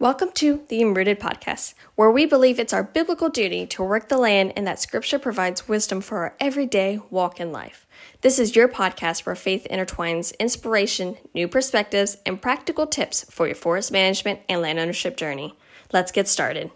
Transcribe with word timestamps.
Welcome 0.00 0.30
to 0.34 0.62
the 0.68 0.80
Enrooted 0.80 1.18
Podcast, 1.18 1.74
where 1.96 2.08
we 2.08 2.24
believe 2.24 2.60
it's 2.60 2.72
our 2.72 2.84
biblical 2.84 3.28
duty 3.28 3.66
to 3.66 3.82
work 3.82 4.08
the 4.08 4.16
land 4.16 4.52
and 4.54 4.64
that 4.64 4.78
Scripture 4.78 5.18
provides 5.18 5.66
wisdom 5.66 6.00
for 6.02 6.18
our 6.18 6.36
everyday 6.38 7.00
walk 7.10 7.40
in 7.40 7.50
life. 7.50 7.84
This 8.20 8.38
is 8.38 8.54
your 8.54 8.68
podcast 8.68 9.26
where 9.26 9.34
faith 9.34 9.66
intertwines 9.68 10.38
inspiration, 10.38 11.16
new 11.34 11.48
perspectives, 11.48 12.16
and 12.24 12.40
practical 12.40 12.86
tips 12.86 13.24
for 13.28 13.46
your 13.46 13.56
forest 13.56 13.90
management 13.90 14.38
and 14.48 14.62
land 14.62 14.78
ownership 14.78 15.16
journey. 15.16 15.56
Let's 15.92 16.12
get 16.12 16.28
started. 16.28 16.70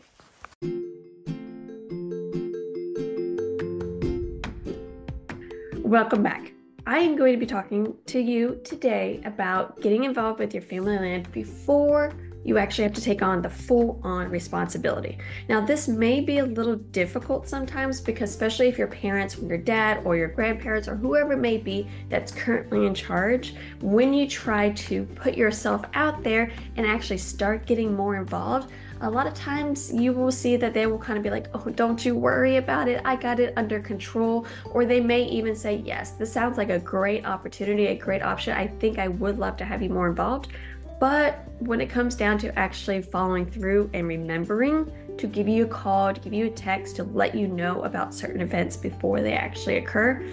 Welcome 5.79 6.25
back. 6.25 6.53
I 6.89 6.99
am 6.99 7.15
going 7.15 7.35
to 7.35 7.39
be 7.39 7.47
talking 7.47 7.95
to 8.07 8.19
you 8.19 8.61
today 8.65 9.23
about 9.25 9.81
getting 9.81 10.03
involved 10.03 10.41
with 10.41 10.53
your 10.53 10.65
family 10.65 10.99
land 10.99 11.31
before 11.31 12.13
you 12.45 12.59
actually 12.59 12.85
have 12.85 12.93
to 12.95 13.01
take 13.01 13.23
on 13.23 13.43
the 13.43 13.49
full 13.51 14.01
on 14.03 14.29
responsibility. 14.31 15.19
Now, 15.49 15.61
this 15.61 15.89
may 15.89 16.21
be 16.21 16.39
a 16.39 16.45
little 16.45 16.77
difficult 16.77 17.49
sometimes 17.49 18.01
because, 18.01 18.31
especially 18.31 18.69
if 18.69 18.79
your 18.79 18.89
parents, 18.89 19.39
your 19.39 19.59
dad, 19.59 20.03
or 20.05 20.17
your 20.17 20.29
grandparents, 20.29 20.89
or 20.89 20.97
whoever 20.97 21.35
it 21.35 21.39
may 21.39 21.59
be 21.59 21.89
that's 22.09 22.33
currently 22.33 22.87
in 22.87 22.95
charge, 22.95 23.55
when 23.81 24.13
you 24.13 24.29
try 24.29 24.71
to 24.71 25.05
put 25.15 25.37
yourself 25.37 25.85
out 25.95 26.23
there 26.23 26.51
and 26.77 26.87
actually 26.87 27.19
start 27.19 27.67
getting 27.67 27.95
more 27.95 28.17
involved, 28.17 28.71
a 29.03 29.11
lot 29.11 29.27
of 29.27 29.35
times 29.35 29.93
you 29.93 30.13
will 30.13 30.31
see 30.31 30.57
that 30.57 30.73
they 30.73 30.87
will 30.87 30.99
kind 30.99 31.17
of 31.17 31.25
be 31.25 31.31
like, 31.31 31.49
oh, 31.55 31.71
don't 31.71 32.05
you 32.05 32.15
worry 32.15 32.59
about 32.59 32.87
it. 32.87 33.03
I 33.05 33.17
got 33.17 33.41
it 33.41 33.53
under 33.57 33.81
control. 33.81 34.47
Or 34.71 34.85
they 34.85 35.01
may 35.01 35.25
even 35.25 35.57
say, 35.57 35.83
yes, 35.85 36.13
this 36.13 36.33
sounds 36.33 36.57
like 36.57 36.71
a 36.71 36.79
great 36.79 37.27
opportunity, 37.27 37.89
a 37.89 37.97
great 37.97 38.23
option. 38.23 38.57
I 38.57 38.69
think 38.69 39.01
I 39.01 39.09
would 39.09 39.41
love 39.41 39.57
to 39.57 39.65
have 39.65 39.83
you 39.83 39.89
more 39.89 40.09
involved. 40.09 40.49
But 41.03 41.49
when 41.59 41.81
it 41.81 41.91
comes 41.91 42.15
down 42.15 42.39
to 42.39 42.57
actually 42.57 43.03
following 43.03 43.45
through 43.45 43.91
and 43.93 44.07
remembering 44.07 44.89
to 45.19 45.27
give 45.27 45.49
you 45.49 45.65
a 45.65 45.67
call, 45.67 46.15
to 46.15 46.21
give 46.21 46.33
you 46.33 46.47
a 46.47 46.51
text, 46.51 46.95
to 46.95 47.03
let 47.03 47.35
you 47.35 47.49
know 47.49 47.83
about 47.83 48.15
certain 48.15 48.41
events 48.41 48.77
before 48.77 49.21
they 49.21 49.33
actually 49.33 49.79
occur, 49.79 50.25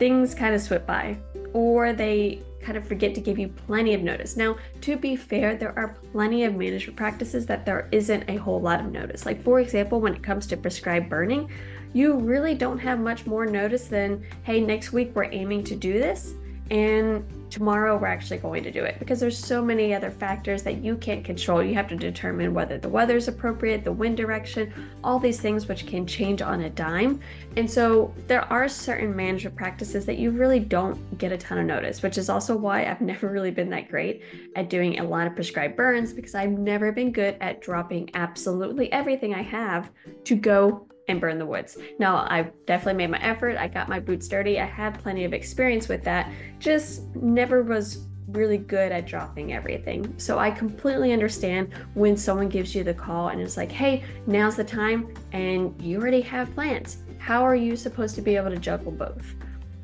things 0.00 0.34
kind 0.34 0.52
of 0.52 0.60
slip 0.60 0.84
by 0.84 1.16
or 1.52 1.92
they 1.92 2.42
kind 2.60 2.76
of 2.76 2.84
forget 2.84 3.14
to 3.14 3.20
give 3.20 3.38
you 3.38 3.46
plenty 3.46 3.94
of 3.94 4.02
notice. 4.02 4.36
Now, 4.36 4.56
to 4.80 4.96
be 4.96 5.14
fair, 5.14 5.54
there 5.54 5.78
are 5.78 5.96
plenty 6.10 6.42
of 6.42 6.56
management 6.56 6.96
practices 6.96 7.46
that 7.46 7.64
there 7.64 7.88
isn't 7.92 8.28
a 8.28 8.34
whole 8.38 8.60
lot 8.60 8.80
of 8.80 8.90
notice. 8.90 9.24
Like, 9.24 9.44
for 9.44 9.60
example, 9.60 10.00
when 10.00 10.12
it 10.12 10.24
comes 10.24 10.48
to 10.48 10.56
prescribed 10.56 11.08
burning, 11.08 11.48
you 11.92 12.16
really 12.16 12.56
don't 12.56 12.80
have 12.80 12.98
much 12.98 13.26
more 13.26 13.46
notice 13.46 13.86
than, 13.86 14.26
hey, 14.42 14.60
next 14.60 14.92
week 14.92 15.12
we're 15.14 15.30
aiming 15.30 15.62
to 15.62 15.76
do 15.76 15.92
this 15.92 16.34
and 16.72 17.22
tomorrow 17.50 17.98
we're 17.98 18.06
actually 18.06 18.38
going 18.38 18.62
to 18.62 18.70
do 18.70 18.82
it 18.82 18.98
because 18.98 19.20
there's 19.20 19.36
so 19.36 19.62
many 19.62 19.94
other 19.94 20.10
factors 20.10 20.62
that 20.62 20.82
you 20.82 20.96
can't 20.96 21.22
control. 21.22 21.62
You 21.62 21.74
have 21.74 21.86
to 21.88 21.96
determine 21.96 22.54
whether 22.54 22.78
the 22.78 22.88
weather 22.88 23.14
is 23.14 23.28
appropriate 23.28 23.84
the 23.84 23.92
wind 23.92 24.16
direction 24.16 24.72
all 25.04 25.18
these 25.18 25.38
things 25.38 25.68
which 25.68 25.86
can 25.86 26.06
change 26.06 26.40
on 26.40 26.62
a 26.62 26.70
dime. 26.70 27.20
And 27.58 27.70
so 27.70 28.14
there 28.26 28.50
are 28.50 28.70
certain 28.70 29.14
management 29.14 29.54
practices 29.54 30.06
that 30.06 30.16
you 30.16 30.30
really 30.30 30.60
don't 30.60 31.18
get 31.18 31.30
a 31.30 31.36
ton 31.36 31.58
of 31.58 31.66
notice 31.66 32.02
which 32.02 32.16
is 32.16 32.30
also 32.30 32.56
why 32.56 32.86
i've 32.86 33.00
never 33.12 33.28
really 33.28 33.50
been 33.50 33.68
that 33.70 33.88
great 33.88 34.22
at 34.56 34.70
doing 34.70 34.98
a 34.98 35.04
lot 35.04 35.26
of 35.26 35.34
prescribed 35.34 35.76
burns 35.76 36.12
because 36.12 36.34
i've 36.34 36.50
never 36.50 36.90
been 36.90 37.12
good 37.12 37.36
at 37.40 37.60
dropping 37.60 38.08
absolutely 38.14 38.90
everything 38.92 39.34
i 39.34 39.42
have 39.42 39.90
to 40.24 40.34
go 40.34 40.86
and 41.12 41.20
burn 41.20 41.38
the 41.38 41.46
woods. 41.46 41.78
Now, 41.98 42.16
I 42.16 42.50
definitely 42.66 42.98
made 42.98 43.10
my 43.10 43.22
effort. 43.22 43.56
I 43.56 43.68
got 43.68 43.88
my 43.88 44.00
boots 44.00 44.26
dirty. 44.26 44.58
I 44.58 44.66
had 44.66 45.00
plenty 45.00 45.24
of 45.24 45.32
experience 45.32 45.88
with 45.88 46.02
that. 46.04 46.32
Just 46.58 47.14
never 47.14 47.62
was 47.62 48.06
really 48.28 48.58
good 48.58 48.92
at 48.92 49.06
dropping 49.06 49.52
everything. 49.52 50.14
So 50.16 50.38
I 50.38 50.50
completely 50.50 51.12
understand 51.12 51.72
when 51.94 52.16
someone 52.16 52.48
gives 52.48 52.74
you 52.74 52.82
the 52.82 52.94
call 52.94 53.28
and 53.28 53.40
it's 53.40 53.56
like, 53.56 53.70
hey, 53.70 54.04
now's 54.26 54.56
the 54.56 54.64
time, 54.64 55.14
and 55.32 55.80
you 55.80 56.00
already 56.00 56.22
have 56.22 56.52
plans. 56.54 56.98
How 57.18 57.44
are 57.44 57.54
you 57.54 57.76
supposed 57.76 58.14
to 58.16 58.22
be 58.22 58.36
able 58.36 58.50
to 58.50 58.56
juggle 58.56 58.90
both? 58.90 59.34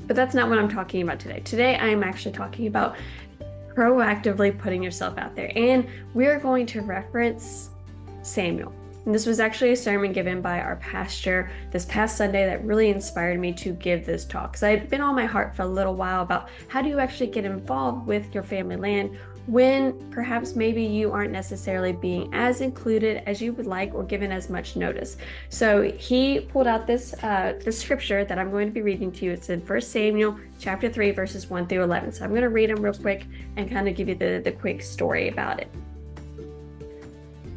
But 0.07 0.17
that's 0.17 0.35
not 0.35 0.49
what 0.49 0.59
I'm 0.59 0.69
talking 0.69 1.03
about 1.03 1.21
today. 1.21 1.41
Today, 1.41 1.77
I 1.77 1.89
am 1.89 2.03
actually 2.03 2.33
talking 2.33 2.67
about 2.67 2.97
proactively 3.75 4.59
putting 4.59 4.83
yourself 4.83 5.19
out 5.19 5.37
there. 5.37 5.53
And 5.55 5.87
we're 6.15 6.41
going 6.41 6.67
to 6.67 6.81
reference 6.81 7.71
Samuel. 8.23 8.73
And 9.09 9.15
this 9.15 9.25
was 9.25 9.41
actually 9.41 9.73
a 9.73 9.77
sermon 9.77 10.13
given 10.13 10.43
by 10.43 10.61
our 10.61 10.77
pastor 10.77 11.51
this 11.71 11.87
past 11.87 12.19
Sunday 12.19 12.45
that 12.45 12.63
really 12.63 12.91
inspired 12.91 13.41
me 13.41 13.55
to 13.55 13.73
give 13.73 14.05
this 14.05 14.27
talk. 14.27 14.53
Because 14.53 14.63
I've 14.65 14.91
been 14.91 15.01
on 15.01 15.17
my 15.17 15.25
heart 15.25 15.57
for 15.57 15.63
a 15.63 15.67
little 15.67 15.95
while 15.95 16.21
about 16.21 16.51
how 16.69 16.83
do 16.83 16.91
you 16.91 16.99
actually 16.99 17.29
get 17.29 17.47
involved 17.47 18.07
with 18.07 18.35
your 18.35 18.43
family 18.43 18.77
land 18.77 19.17
when 19.47 19.99
perhaps 20.11 20.57
maybe 20.57 20.83
you 20.83 21.11
aren't 21.11 21.33
necessarily 21.33 21.91
being 21.91 22.29
as 22.35 22.61
included 22.61 23.23
as 23.27 23.41
you 23.41 23.55
would 23.55 23.65
like 23.65 23.95
or 23.95 24.05
given 24.05 24.31
as 24.31 24.51
much 24.51 24.77
notice. 24.77 25.17
So 25.49 25.91
he 25.93 26.41
pulled 26.41 26.67
out 26.67 26.87
this 26.87 27.15
uh, 27.23 27.59
the 27.65 27.73
scripture 27.73 28.27
that 28.27 28.39
I'm 28.39 28.51
going 28.51 28.67
to 28.67 28.75
be 28.75 28.83
reading 28.83 29.11
to 29.13 29.25
you. 29.25 29.31
It's 29.31 29.49
in 29.49 29.61
1 29.61 29.81
Samuel 29.81 30.39
chapter 30.59 30.91
3 30.91 31.13
verses 31.13 31.49
1 31.49 31.67
through 31.67 31.83
11. 31.83 32.13
So 32.13 32.25
I'm 32.25 32.31
going 32.31 32.43
to 32.43 32.51
read 32.51 32.69
them 32.69 32.83
real 32.83 32.93
quick 32.93 33.25
and 33.57 33.71
kind 33.71 33.89
of 33.89 33.97
give 33.97 34.11
you 34.11 34.17
the, 34.17 34.43
the 34.45 34.53
quick 34.53 34.83
story 34.83 35.29
about 35.29 35.61
it. 35.61 35.71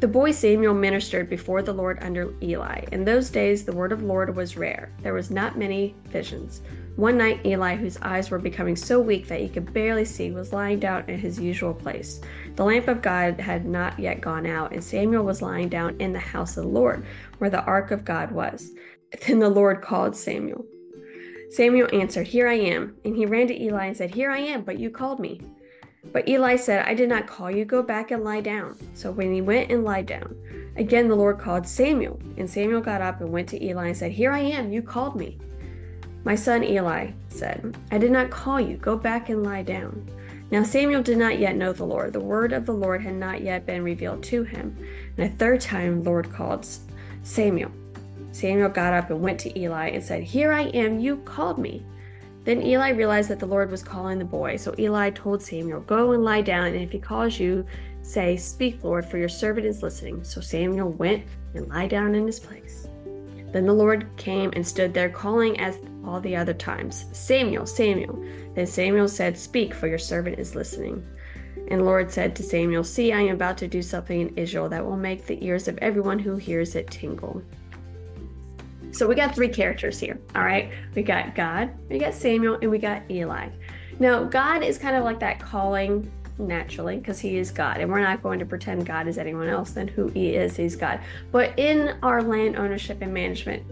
The 0.02 0.08
boy 0.08 0.32
Samuel 0.32 0.74
ministered 0.74 1.30
before 1.30 1.62
the 1.62 1.72
Lord 1.72 2.00
under 2.02 2.34
Eli. 2.42 2.80
In 2.90 3.04
those 3.04 3.30
days, 3.30 3.64
the 3.64 3.70
word 3.70 3.92
of 3.92 4.00
the 4.00 4.06
Lord 4.06 4.34
was 4.34 4.56
rare. 4.56 4.90
There 5.00 5.14
was 5.14 5.30
not 5.30 5.56
many 5.56 5.94
visions. 6.08 6.60
One 6.96 7.16
night, 7.16 7.46
Eli, 7.46 7.76
whose 7.76 8.02
eyes 8.02 8.28
were 8.28 8.40
becoming 8.40 8.74
so 8.74 9.00
weak 9.00 9.28
that 9.28 9.38
he 9.38 9.48
could 9.48 9.72
barely 9.72 10.04
see, 10.04 10.32
was 10.32 10.52
lying 10.52 10.80
down 10.80 11.08
in 11.08 11.20
his 11.20 11.38
usual 11.38 11.72
place. 11.72 12.20
The 12.56 12.64
lamp 12.64 12.88
of 12.88 13.00
God 13.00 13.38
had 13.38 13.64
not 13.64 13.96
yet 13.96 14.20
gone 14.20 14.44
out, 14.44 14.72
and 14.72 14.82
Samuel 14.82 15.22
was 15.22 15.40
lying 15.40 15.68
down 15.68 15.94
in 16.00 16.12
the 16.12 16.18
house 16.18 16.56
of 16.56 16.64
the 16.64 16.70
Lord, 16.70 17.06
where 17.38 17.50
the 17.50 17.62
ark 17.62 17.92
of 17.92 18.04
God 18.04 18.32
was. 18.32 18.72
Then 19.28 19.38
the 19.38 19.48
Lord 19.48 19.82
called 19.82 20.16
Samuel. 20.16 20.66
Samuel 21.50 21.88
answered, 21.92 22.26
Here 22.26 22.48
I 22.48 22.54
am. 22.54 22.96
And 23.04 23.14
he 23.14 23.24
ran 23.24 23.46
to 23.46 23.62
Eli 23.62 23.86
and 23.86 23.96
said, 23.96 24.12
Here 24.12 24.32
I 24.32 24.38
am, 24.38 24.62
but 24.62 24.80
you 24.80 24.90
called 24.90 25.20
me. 25.20 25.40
But 26.10 26.28
Eli 26.28 26.56
said, 26.56 26.84
I 26.86 26.94
did 26.94 27.08
not 27.08 27.26
call 27.26 27.50
you, 27.50 27.64
go 27.64 27.82
back 27.82 28.10
and 28.10 28.24
lie 28.24 28.40
down. 28.40 28.76
So 28.94 29.12
when 29.12 29.32
he 29.32 29.40
went 29.40 29.70
and 29.70 29.84
lied 29.84 30.06
down, 30.06 30.36
again 30.76 31.08
the 31.08 31.14
Lord 31.14 31.38
called 31.38 31.66
Samuel. 31.66 32.20
And 32.36 32.48
Samuel 32.50 32.80
got 32.80 33.00
up 33.00 33.20
and 33.20 33.30
went 33.30 33.48
to 33.50 33.64
Eli 33.64 33.88
and 33.88 33.96
said, 33.96 34.12
Here 34.12 34.32
I 34.32 34.40
am, 34.40 34.72
you 34.72 34.82
called 34.82 35.16
me. 35.16 35.38
My 36.24 36.34
son 36.34 36.64
Eli 36.64 37.12
said, 37.28 37.76
I 37.90 37.98
did 37.98 38.10
not 38.10 38.30
call 38.30 38.60
you, 38.60 38.76
go 38.76 38.96
back 38.96 39.28
and 39.28 39.42
lie 39.42 39.62
down. 39.62 40.08
Now 40.50 40.62
Samuel 40.62 41.02
did 41.02 41.18
not 41.18 41.38
yet 41.38 41.56
know 41.56 41.72
the 41.72 41.86
Lord. 41.86 42.12
The 42.12 42.20
word 42.20 42.52
of 42.52 42.66
the 42.66 42.74
Lord 42.74 43.00
had 43.00 43.14
not 43.14 43.40
yet 43.40 43.64
been 43.64 43.82
revealed 43.82 44.22
to 44.24 44.42
him. 44.42 44.76
And 45.16 45.32
a 45.32 45.36
third 45.36 45.60
time 45.60 46.02
the 46.02 46.10
Lord 46.10 46.30
called 46.32 46.66
Samuel. 47.22 47.70
Samuel 48.32 48.68
got 48.68 48.92
up 48.92 49.10
and 49.10 49.20
went 49.20 49.40
to 49.40 49.58
Eli 49.58 49.88
and 49.90 50.02
said, 50.02 50.22
Here 50.22 50.52
I 50.52 50.62
am, 50.62 51.00
you 51.00 51.16
called 51.18 51.58
me. 51.58 51.84
Then 52.44 52.62
Eli 52.62 52.90
realized 52.90 53.30
that 53.30 53.38
the 53.38 53.46
Lord 53.46 53.70
was 53.70 53.82
calling 53.82 54.18
the 54.18 54.24
boy. 54.24 54.56
So 54.56 54.74
Eli 54.78 55.10
told 55.10 55.42
Samuel, 55.42 55.80
Go 55.80 56.12
and 56.12 56.24
lie 56.24 56.40
down, 56.40 56.68
and 56.68 56.76
if 56.82 56.90
he 56.90 56.98
calls 56.98 57.38
you, 57.38 57.64
say, 58.02 58.36
Speak, 58.36 58.82
Lord, 58.82 59.04
for 59.04 59.18
your 59.18 59.28
servant 59.28 59.66
is 59.66 59.82
listening. 59.82 60.24
So 60.24 60.40
Samuel 60.40 60.90
went 60.90 61.24
and 61.54 61.68
lay 61.68 61.86
down 61.86 62.14
in 62.14 62.26
his 62.26 62.40
place. 62.40 62.88
Then 63.52 63.66
the 63.66 63.72
Lord 63.72 64.08
came 64.16 64.50
and 64.54 64.66
stood 64.66 64.94
there, 64.94 65.10
calling 65.10 65.60
as 65.60 65.78
all 66.04 66.20
the 66.20 66.34
other 66.34 66.54
times, 66.54 67.04
Samuel, 67.12 67.66
Samuel. 67.66 68.24
Then 68.54 68.66
Samuel 68.66 69.08
said, 69.08 69.38
Speak, 69.38 69.72
for 69.74 69.86
your 69.86 69.98
servant 69.98 70.38
is 70.38 70.54
listening. 70.54 71.06
And 71.68 71.80
the 71.80 71.84
Lord 71.84 72.10
said 72.10 72.34
to 72.36 72.42
Samuel, 72.42 72.82
See, 72.82 73.12
I 73.12 73.20
am 73.20 73.34
about 73.34 73.58
to 73.58 73.68
do 73.68 73.82
something 73.82 74.20
in 74.20 74.36
Israel 74.36 74.68
that 74.70 74.84
will 74.84 74.96
make 74.96 75.26
the 75.26 75.42
ears 75.44 75.68
of 75.68 75.78
everyone 75.78 76.18
who 76.18 76.36
hears 76.36 76.74
it 76.74 76.90
tingle. 76.90 77.42
So 78.92 79.08
we 79.08 79.14
got 79.14 79.34
three 79.34 79.48
characters 79.48 79.98
here. 79.98 80.18
All 80.36 80.44
right. 80.44 80.70
We 80.94 81.02
got 81.02 81.34
God, 81.34 81.70
we 81.88 81.98
got 81.98 82.14
Samuel, 82.14 82.58
and 82.60 82.70
we 82.70 82.78
got 82.78 83.02
Eli. 83.10 83.48
Now, 83.98 84.24
God 84.24 84.62
is 84.62 84.78
kind 84.78 84.96
of 84.96 85.04
like 85.04 85.18
that 85.20 85.40
calling 85.40 86.10
naturally 86.38 86.98
because 86.98 87.18
he 87.18 87.38
is 87.38 87.50
God. 87.50 87.78
And 87.80 87.90
we're 87.90 88.00
not 88.00 88.22
going 88.22 88.38
to 88.38 88.46
pretend 88.46 88.86
God 88.86 89.06
is 89.06 89.18
anyone 89.18 89.48
else 89.48 89.72
than 89.72 89.88
who 89.88 90.08
he 90.08 90.30
is. 90.34 90.56
He's 90.56 90.76
God. 90.76 91.00
But 91.30 91.58
in 91.58 91.96
our 92.02 92.22
land 92.22 92.56
ownership 92.56 93.00
and 93.00 93.12
management 93.12 93.62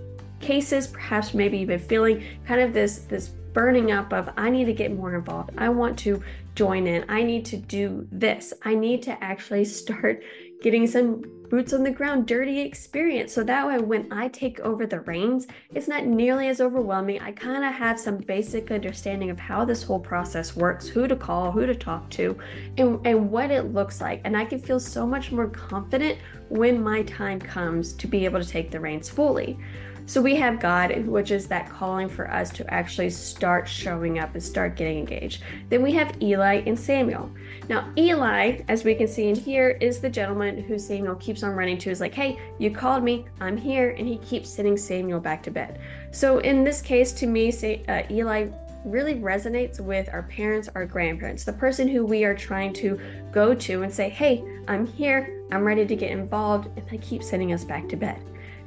cases, 0.41 0.87
perhaps 0.87 1.35
maybe 1.35 1.59
you've 1.59 1.69
been 1.69 1.79
feeling 1.79 2.25
kind 2.47 2.61
of 2.61 2.73
this 2.73 3.01
this 3.01 3.29
burning 3.29 3.91
up 3.91 4.13
of 4.13 4.31
I 4.37 4.49
need 4.49 4.67
to 4.67 4.73
get 4.73 4.95
more 4.95 5.15
involved. 5.15 5.51
I 5.59 5.69
want 5.69 5.99
to 6.01 6.23
join 6.55 6.87
in. 6.87 7.05
I 7.09 7.23
need 7.23 7.45
to 7.47 7.57
do 7.57 8.07
this. 8.13 8.53
I 8.63 8.75
need 8.75 9.03
to 9.03 9.23
actually 9.23 9.65
start 9.81 10.23
getting 10.63 10.87
some 10.87 11.23
boots 11.51 11.73
on 11.73 11.83
the 11.83 11.91
ground, 11.91 12.27
dirty 12.27 12.61
experience. 12.61 13.33
So 13.35 13.43
that 13.43 13.67
way, 13.67 13.79
when 13.79 14.11
I 14.13 14.29
take 14.29 14.61
over 14.61 14.87
the 14.87 15.01
reins, 15.01 15.49
it's 15.75 15.89
not 15.89 16.07
nearly 16.07 16.47
as 16.47 16.61
overwhelming. 16.61 17.21
I 17.21 17.33
kind 17.33 17.65
of 17.65 17.73
have 17.73 17.99
some 17.99 18.19
basic 18.19 18.71
understanding 18.71 19.31
of 19.31 19.39
how 19.39 19.65
this 19.65 19.83
whole 19.83 19.99
process 19.99 20.55
works, 20.55 20.87
who 20.87 21.09
to 21.09 21.17
call, 21.17 21.51
who 21.51 21.67
to 21.67 21.75
talk 21.75 22.09
to, 22.11 22.39
and, 22.79 23.05
and 23.05 23.31
what 23.31 23.51
it 23.51 23.75
looks 23.75 24.01
like. 24.01 24.21
And 24.25 24.37
I 24.37 24.45
can 24.45 24.61
feel 24.61 24.79
so 24.79 25.05
much 25.07 25.33
more 25.33 25.49
confident 25.49 26.19
when 26.49 26.83
my 26.83 27.03
time 27.03 27.41
comes 27.41 27.93
to 27.95 28.07
be 28.07 28.25
able 28.25 28.41
to 28.41 28.49
take 28.49 28.71
the 28.71 28.79
reins 28.79 29.09
fully. 29.09 29.59
So 30.07 30.21
we 30.21 30.35
have 30.37 30.59
God, 30.59 31.07
which 31.07 31.31
is 31.31 31.47
that 31.49 31.69
calling 31.69 32.09
for 32.09 32.31
us 32.31 32.51
to 32.51 32.75
actually 32.75 33.11
start 33.11 33.69
showing 33.69 34.19
up 34.19 34.35
and 34.35 34.43
start 34.43 34.77
getting 34.77 34.99
engaged. 34.99 35.43
Then 35.69 35.83
we 35.83 35.93
have 35.93 36.21
Eli 36.21 36.63
and 36.67 36.79
Samuel. 36.79 37.31
Now, 37.69 37.93
Eli, 37.97 38.63
as 38.69 38.83
we 38.83 38.95
can 38.95 39.07
see 39.07 39.29
in 39.29 39.37
here, 39.37 39.71
is 39.81 40.01
the 40.01 40.11
gentleman 40.11 40.63
who 40.65 40.79
Samuel 40.79 41.15
keeps 41.17 41.43
on 41.43 41.53
running 41.53 41.79
to, 41.79 41.91
is 41.91 42.01
like, 42.01 42.15
hey, 42.15 42.41
you 42.59 42.71
called 42.73 43.05
me, 43.05 43.27
I'm 43.41 43.57
here, 43.57 43.91
and 43.91 44.09
he 44.09 44.19
keeps 44.19 44.51
sending 44.51 44.77
Samuel 44.77 45.21
back 45.21 45.43
to 45.45 45.51
bed. 45.51 45.81
So 46.11 46.39
in 46.39 46.65
this 46.65 46.83
case, 46.83 47.13
to 47.13 47.27
me, 47.27 47.51
say, 47.53 47.85
uh, 47.89 48.03
Eli 48.13 48.49
really 48.85 49.15
resonates 49.15 49.79
with 49.79 50.09
our 50.13 50.23
parents, 50.25 50.69
our 50.75 50.87
grandparents, 50.87 51.45
the 51.45 51.53
person 51.53 51.87
who 51.87 52.05
we 52.05 52.25
are 52.25 52.35
trying 52.35 52.73
to 52.73 52.99
go 53.31 53.55
to 53.55 53.83
and 53.83 53.93
say, 53.93 54.09
hey, 54.09 54.43
I'm 54.69 54.87
here, 54.87 55.45
I'm 55.53 55.65
ready 55.65 55.87
to 55.87 55.97
get 55.97 56.11
involved, 56.11 56.69
and 56.77 56.89
they 56.89 56.99
keep 56.99 57.23
sending 57.23 57.53
us 57.53 57.63
back 57.63 57.89
to 57.91 57.97
bed. 57.97 58.21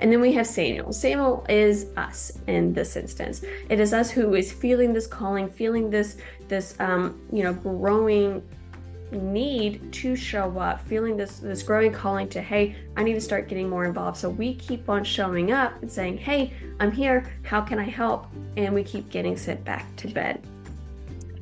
And 0.04 0.12
then 0.12 0.20
we 0.20 0.34
have 0.34 0.46
Samuel. 0.46 0.92
Samuel 0.92 1.46
is 1.48 1.88
us 1.96 2.38
in 2.48 2.74
this 2.74 2.98
instance. 2.98 3.42
It 3.70 3.80
is 3.80 3.94
us 3.94 4.12
who 4.12 4.36
is 4.36 4.52
feeling 4.52 4.92
this 4.92 5.08
calling, 5.08 5.50
feeling 5.50 5.90
this 5.90 6.18
this 6.50 6.76
um, 6.82 7.22
you 7.32 7.42
know 7.42 7.54
growing 7.54 8.44
need 9.12 9.94
to 9.94 10.18
show 10.18 10.60
up, 10.60 10.86
feeling 10.88 11.16
this 11.16 11.38
this 11.38 11.64
growing 11.64 11.94
calling 11.94 12.28
to 12.30 12.42
hey, 12.42 12.76
I 12.98 13.04
need 13.04 13.14
to 13.14 13.22
start 13.22 13.48
getting 13.48 13.70
more 13.70 13.86
involved. 13.86 14.18
So 14.18 14.30
we 14.30 14.56
keep 14.56 14.90
on 14.90 15.06
showing 15.06 15.54
up 15.54 15.82
and 15.82 15.90
saying, 15.90 16.18
"Hey, 16.18 16.52
I'm 16.82 16.92
here. 16.92 17.32
How 17.44 17.62
can 17.62 17.80
I 17.80 17.86
help?" 17.86 18.28
And 18.58 18.76
we 18.76 18.84
keep 18.84 19.10
getting 19.10 19.38
sent 19.38 19.64
back 19.64 19.86
to 19.96 20.10
bed. 20.10 20.46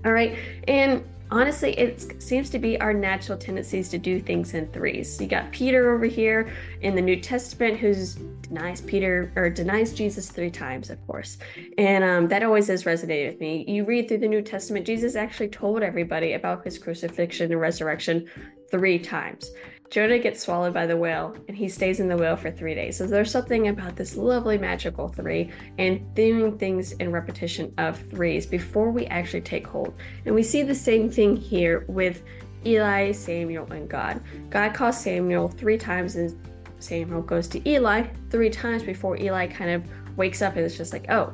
All 0.05 0.11
right. 0.11 0.37
And 0.67 1.03
honestly, 1.31 1.72
it 1.80 2.22
seems 2.22 2.50
to 2.50 2.60
be 2.60 2.80
our 2.81 2.94
natural 2.94 3.38
tendencies 3.38 3.89
to 3.89 3.98
do 3.98 4.19
things 4.19 4.54
in 4.54 4.68
threes. 4.72 5.19
You 5.19 5.28
got 5.28 5.51
Peter 5.51 5.94
over 5.95 6.06
here 6.06 6.51
in 6.81 6.95
the 6.95 7.01
New 7.01 7.19
Testament 7.19 7.80
who 7.80 7.94
denies 8.42 8.81
Peter 8.81 9.31
or 9.36 9.50
denies 9.50 9.94
Jesus 9.94 10.30
three 10.30 10.51
times, 10.51 10.89
of 10.89 11.06
course. 11.07 11.38
And 11.78 12.04
um, 12.04 12.28
that 12.28 12.44
always 12.44 12.68
has 12.68 12.83
resonated 12.83 13.31
with 13.31 13.39
me. 13.39 13.66
You 13.68 13.86
read 13.86 14.07
through 14.07 14.19
the 14.19 14.28
New 14.28 14.42
Testament, 14.42 14.86
Jesus 14.86 15.16
actually 15.16 15.50
told 15.50 15.83
everybody 15.83 16.33
about 16.33 16.63
his 16.66 16.78
crucifixion 16.78 17.51
and 17.51 17.62
resurrection 17.62 18.28
three 18.69 19.00
times. 19.00 19.51
Jonah 19.91 20.17
gets 20.17 20.41
swallowed 20.41 20.73
by 20.73 20.88
the 20.88 20.95
whale 20.95 21.35
and 21.49 21.57
he 21.57 21.67
stays 21.67 21.99
in 21.99 22.07
the 22.07 22.15
whale 22.15 22.38
for 22.38 22.49
three 22.49 22.73
days. 22.73 22.95
So 22.95 23.05
there's 23.05 23.29
something 23.29 23.67
about 23.67 23.97
this 23.97 24.15
lovely 24.15 24.57
magical 24.57 25.09
three 25.09 25.51
and 25.77 26.15
doing 26.15 26.57
things 26.57 26.93
in 26.93 27.11
repetition 27.11 27.73
of 27.77 27.99
threes 28.09 28.45
before 28.45 28.89
we 28.89 29.05
actually 29.07 29.41
take 29.41 29.67
hold. 29.67 29.93
And 30.25 30.33
we 30.33 30.43
see 30.43 30.63
the 30.63 30.73
same 30.73 31.09
thing 31.09 31.35
here 31.35 31.83
with 31.89 32.23
Eli, 32.65 33.11
Samuel, 33.11 33.69
and 33.73 33.89
God. 33.89 34.21
God 34.49 34.73
calls 34.73 34.97
Samuel 34.97 35.49
three 35.49 35.77
times 35.77 36.15
and 36.15 36.39
Samuel 36.79 37.21
goes 37.21 37.49
to 37.49 37.69
Eli 37.69 38.07
three 38.29 38.49
times 38.49 38.83
before 38.83 39.17
Eli 39.17 39.45
kind 39.45 39.71
of 39.71 40.17
wakes 40.17 40.41
up 40.41 40.55
and 40.55 40.65
is 40.65 40.77
just 40.77 40.94
like, 40.94 41.07
oh, 41.09 41.33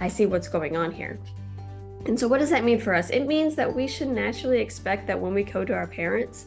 I 0.00 0.08
see 0.08 0.26
what's 0.26 0.48
going 0.48 0.76
on 0.76 0.90
here. 0.90 1.20
And 2.06 2.18
so, 2.18 2.26
what 2.26 2.40
does 2.40 2.50
that 2.50 2.64
mean 2.64 2.80
for 2.80 2.94
us? 2.94 3.10
It 3.10 3.28
means 3.28 3.54
that 3.54 3.72
we 3.72 3.86
should 3.86 4.08
naturally 4.08 4.58
expect 4.58 5.06
that 5.06 5.20
when 5.20 5.32
we 5.34 5.44
go 5.44 5.64
to 5.64 5.72
our 5.72 5.86
parents, 5.86 6.46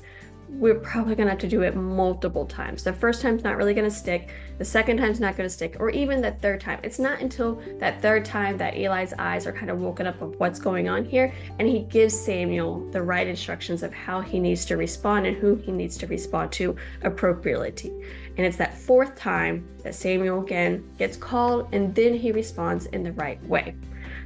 we're 0.49 0.75
probably 0.75 1.15
going 1.15 1.25
to 1.25 1.31
have 1.31 1.39
to 1.39 1.47
do 1.47 1.63
it 1.63 1.75
multiple 1.75 2.45
times. 2.45 2.83
The 2.83 2.93
first 2.93 3.21
time's 3.21 3.43
not 3.43 3.57
really 3.57 3.73
going 3.73 3.89
to 3.89 3.95
stick. 3.95 4.29
The 4.57 4.65
second 4.65 4.97
time's 4.97 5.19
not 5.19 5.35
going 5.35 5.47
to 5.47 5.53
stick, 5.53 5.77
or 5.79 5.89
even 5.89 6.21
the 6.21 6.31
third 6.31 6.61
time. 6.61 6.79
It's 6.83 6.99
not 6.99 7.19
until 7.19 7.61
that 7.79 8.01
third 8.01 8.23
time 8.23 8.57
that 8.57 8.75
Eli's 8.77 9.13
eyes 9.19 9.45
are 9.47 9.51
kind 9.51 9.69
of 9.69 9.79
woken 9.79 10.07
up 10.07 10.21
of 10.21 10.39
what's 10.39 10.59
going 10.59 10.87
on 10.87 11.03
here, 11.03 11.33
and 11.59 11.67
he 11.67 11.81
gives 11.81 12.17
Samuel 12.17 12.89
the 12.91 13.01
right 13.01 13.27
instructions 13.27 13.83
of 13.83 13.93
how 13.93 14.21
he 14.21 14.39
needs 14.39 14.65
to 14.65 14.77
respond 14.77 15.25
and 15.25 15.35
who 15.35 15.55
he 15.55 15.71
needs 15.71 15.97
to 15.97 16.07
respond 16.07 16.51
to 16.53 16.75
appropriately. 17.03 17.91
And 18.37 18.45
it's 18.45 18.57
that 18.57 18.77
fourth 18.77 19.15
time 19.15 19.67
that 19.83 19.95
Samuel 19.95 20.41
again 20.41 20.89
gets 20.97 21.17
called, 21.17 21.67
and 21.73 21.93
then 21.93 22.13
he 22.13 22.31
responds 22.31 22.85
in 22.87 23.03
the 23.03 23.13
right 23.13 23.43
way. 23.45 23.75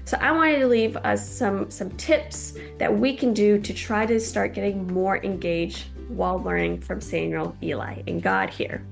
So 0.05 0.17
I 0.19 0.31
wanted 0.31 0.59
to 0.59 0.67
leave 0.67 0.97
us 0.97 1.27
some 1.27 1.69
some 1.69 1.91
tips 1.91 2.53
that 2.79 2.91
we 2.91 3.15
can 3.15 3.33
do 3.33 3.59
to 3.59 3.73
try 3.73 4.05
to 4.05 4.19
start 4.19 4.53
getting 4.53 4.87
more 4.87 5.23
engaged 5.23 5.85
while 6.09 6.39
learning 6.39 6.81
from 6.81 6.99
Samuel, 6.99 7.55
Eli, 7.63 8.01
and 8.07 8.21
God 8.21 8.49
here. 8.49 8.83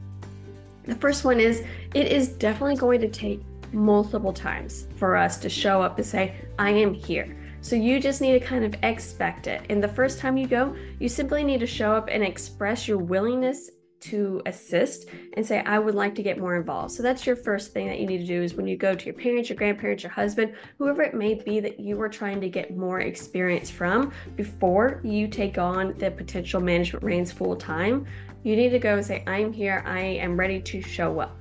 The 0.86 0.96
first 0.96 1.26
one 1.26 1.40
is 1.40 1.64
it 1.94 2.08
is 2.08 2.30
definitely 2.30 2.78
going 2.78 3.02
to 3.02 3.10
take 3.10 3.42
multiple 3.74 4.32
times 4.32 4.88
for 4.96 5.18
us 5.18 5.38
to 5.40 5.50
show 5.50 5.82
up 5.82 5.98
and 5.98 6.06
say, 6.06 6.36
I 6.58 6.72
am 6.72 6.94
here. 6.94 7.36
So 7.62 7.76
you 7.76 8.00
just 8.00 8.22
need 8.22 8.32
to 8.34 8.40
kind 8.40 8.64
of 8.64 8.76
expect 8.84 9.48
it. 9.48 9.62
And 9.70 9.84
the 9.84 9.88
first 9.88 10.20
time 10.20 10.38
you 10.38 10.48
go, 10.48 10.76
you 11.00 11.10
simply 11.10 11.44
need 11.44 11.60
to 11.60 11.68
show 11.68 11.92
up 11.92 12.08
and 12.10 12.24
express 12.24 12.88
your 12.88 12.98
willingness 12.98 13.72
to 14.00 14.42
assist 14.46 15.10
and 15.34 15.46
say 15.46 15.60
i 15.66 15.80
would 15.80 15.96
like 15.96 16.14
to 16.16 16.22
get 16.22 16.38
more 16.38 16.56
involved. 16.56 16.92
So 16.94 17.02
that's 17.04 17.26
your 17.26 17.36
first 17.36 17.74
thing 17.74 17.88
that 17.88 18.00
you 18.00 18.06
need 18.06 18.20
to 18.20 18.26
do 18.26 18.42
is 18.42 18.54
when 18.54 18.68
you 18.68 18.78
go 18.78 18.96
to 18.96 19.06
your 19.06 19.14
parents 19.14 19.50
your 19.50 19.58
grandparents 19.58 20.04
your 20.04 20.12
husband 20.12 20.54
whoever 20.78 21.02
it 21.02 21.14
may 21.14 21.34
be 21.34 21.60
that 21.60 21.80
you 21.80 22.00
are 22.02 22.10
trying 22.10 22.40
to 22.42 22.50
get 22.50 22.76
more 22.78 23.00
experience 23.00 23.70
from 23.70 24.12
before 24.36 25.02
you 25.04 25.28
take 25.28 25.58
on 25.58 25.98
the 25.98 26.12
potential 26.12 26.62
management 26.62 27.04
reins 27.04 27.32
full 27.32 27.56
time 27.56 28.06
you 28.44 28.56
need 28.56 28.70
to 28.70 28.80
go 28.80 28.96
and 28.96 29.06
say 29.06 29.24
i'm 29.28 29.52
here. 29.52 29.84
I 29.86 30.00
am 30.00 30.38
ready 30.38 30.62
to 30.62 30.82
show 30.82 31.20
up. 31.20 31.36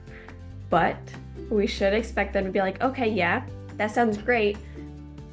But 0.71 0.97
we 1.51 1.67
should 1.67 1.93
expect 1.93 2.33
them 2.33 2.45
to 2.45 2.51
be 2.51 2.59
like 2.59 2.83
okay 2.83 3.09
yeah 3.09 3.45
that 3.77 3.91
sounds 3.91 4.17
great 4.19 4.57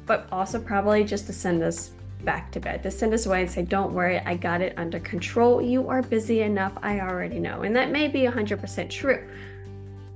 but 0.06 0.28
also 0.30 0.60
probably 0.60 1.02
just 1.04 1.26
to 1.26 1.32
send 1.32 1.62
us 1.62 1.92
back 2.24 2.50
to 2.52 2.60
bed, 2.60 2.82
to 2.82 2.90
send 2.90 3.14
us 3.14 3.26
away 3.26 3.42
and 3.42 3.50
say, 3.50 3.62
Don't 3.62 3.92
worry, 3.92 4.18
I 4.18 4.36
got 4.36 4.60
it 4.60 4.74
under 4.76 4.98
control. 5.00 5.60
You 5.60 5.88
are 5.88 6.02
busy 6.02 6.42
enough. 6.42 6.72
I 6.82 7.00
already 7.00 7.38
know. 7.38 7.62
And 7.62 7.74
that 7.76 7.90
may 7.90 8.08
be 8.08 8.22
100% 8.22 8.90
true. 8.90 9.28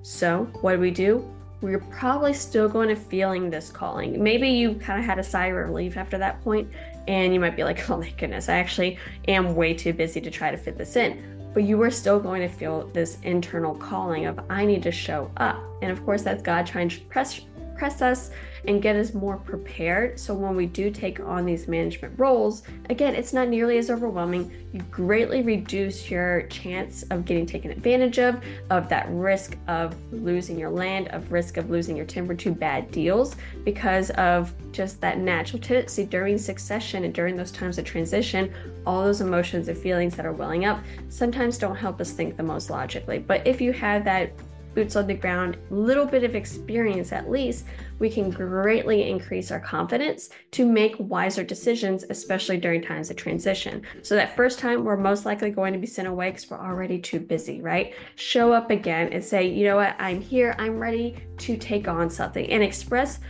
So, 0.03 0.45
what 0.61 0.75
do 0.75 0.81
we 0.81 0.91
do? 0.91 1.29
We're 1.61 1.81
probably 1.81 2.35
still 2.35 2.69
going 2.69 2.89
to 2.89 2.97
feeling 2.97 3.51
this 3.51 3.71
calling. 3.71 4.23
Maybe 4.23 4.49
you 4.49 4.75
kind 4.75 5.01
of 5.01 5.05
had 5.05 5.19
a 5.19 5.25
sigh 5.25 5.47
of 5.47 5.57
relief 5.57 5.97
after 5.97 6.17
that 6.19 6.43
point, 6.43 6.69
and 7.09 7.35
you 7.35 7.41
might 7.41 7.57
be 7.57 7.65
like, 7.65 7.91
Oh 7.91 7.97
my 7.99 8.11
goodness, 8.11 8.49
I 8.49 8.59
actually 8.59 8.99
am 9.27 9.55
way 9.55 9.75
too 9.75 9.93
busy 9.93 10.21
to 10.21 10.31
try 10.31 10.51
to 10.51 10.57
fit 10.57 10.79
this 10.79 10.97
in 10.97 11.37
but 11.55 11.65
you 11.65 11.83
are 11.83 11.91
still 11.91 12.21
going 12.21 12.41
to 12.41 12.49
feel 12.49 12.87
this 12.89 13.19
internal 13.23 13.75
calling 13.75 14.27
of 14.27 14.39
I 14.49 14.65
need 14.65 14.83
to 14.85 14.93
show 14.93 15.31
up. 15.39 15.61
And 15.83 15.91
of 15.91 16.05
course, 16.05 16.23
that's 16.23 16.43
God 16.43 16.67
trying 16.67 16.89
to 16.91 17.01
press 17.07 17.41
press 17.79 18.03
us 18.03 18.31
and 18.67 18.83
get 18.83 18.97
us 18.97 19.15
more 19.15 19.37
prepared. 19.37 20.19
So 20.19 20.35
when 20.35 20.57
we 20.57 20.67
do 20.67 20.91
take 20.91 21.21
on 21.21 21.47
these 21.47 21.69
management 21.69 22.19
roles, 22.19 22.65
again, 22.91 23.15
it's 23.15 23.33
not 23.33 23.49
nearly 23.49 23.79
as 23.79 23.89
overwhelming. 23.89 24.51
You 24.73 24.81
greatly 24.91 25.43
reduce 25.43 26.11
your 26.11 26.43
chance 26.49 27.05
of 27.05 27.25
getting 27.25 27.47
taken 27.47 27.71
advantage 27.71 28.19
of, 28.19 28.43
of 28.71 28.89
that 28.89 29.07
risk 29.11 29.57
of 29.69 29.95
losing 30.13 30.59
your 30.59 30.71
land, 30.71 31.09
of 31.09 31.31
risk 31.31 31.57
of 31.57 31.71
losing 31.71 31.97
your 31.97 32.05
timber 32.05 32.35
to 32.35 32.51
bad 32.51 32.91
deals 32.91 33.37
because 33.65 34.11
of 34.11 34.53
just 34.73 35.01
that 35.01 35.19
natural 35.19 35.63
tendency 35.63 36.05
during 36.05 36.37
succession 36.37 37.05
and 37.05 37.15
during 37.15 37.37
those 37.37 37.53
times 37.53 37.79
of 37.79 37.85
transition, 37.85 38.53
all 38.87 39.05
those 39.05 39.21
emotions 39.21 39.69
and 39.69 39.79
feelings 39.79 40.17
that 40.17 40.27
are 40.27 40.33
welling 40.33 40.65
up 40.65 40.83
sometimes 41.09 41.59
don't 41.59 41.77
help 41.77 42.01
us 42.01 42.11
think 42.11 42.37
the 42.37 42.43
most 42.43 42.71
logically. 42.71 43.19
But 43.19 43.47
if 43.47 43.61
you 43.61 43.73
have 43.73 44.05
that 44.05 44.33
boots 44.75 44.97
on 44.97 45.07
the 45.07 45.15
ground, 45.15 45.57
little 45.71 46.07
bit 46.07 46.25
of 46.25 46.35
experience 46.35 47.13
at 47.13 47.31
least, 47.31 47.65
we 47.99 48.09
can 48.09 48.31
greatly 48.31 49.09
increase 49.09 49.51
our 49.51 49.61
confidence 49.61 50.31
to 50.53 50.67
make 50.67 50.95
wiser 50.99 51.43
decisions, 51.43 52.05
especially 52.11 52.57
during 52.57 52.83
times 52.83 53.11
of 53.11 53.17
transition. 53.17 53.83
So, 54.03 54.15
that 54.15 54.37
first 54.37 54.59
time, 54.59 54.85
we're 54.85 54.97
most 54.97 55.25
likely 55.27 55.51
going 55.51 55.73
to 55.73 55.79
be 55.79 55.87
sent 55.87 56.09
away 56.09 56.31
because 56.31 56.51
we're 56.51 56.61
already 56.61 56.99
too 56.99 57.21
busy, 57.21 57.61
right? 57.61 57.95
Show 58.17 58.53
up 58.53 58.71
again 58.71 59.13
and 59.13 59.25
say, 59.25 59.49
you 59.49 59.65
know 59.65 59.77
what, 59.77 59.97
I'm 59.99 60.21
here, 60.21 60.55
I'm 60.59 60.79
ready 60.79 61.17
to 61.39 61.57
take 61.57 61.89
on 61.89 62.09
something, 62.11 62.49
and 62.51 62.63
express 62.63 63.21